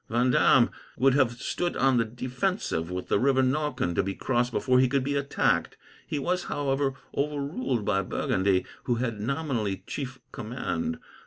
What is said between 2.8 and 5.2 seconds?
with the river Norken to be crossed before he could be